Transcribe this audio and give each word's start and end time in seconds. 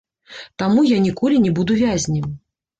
Таму 0.63 0.85
я 0.87 0.97
ніколі 1.05 1.43
не 1.45 1.53
буду 1.61 1.81
вязнем. 1.85 2.37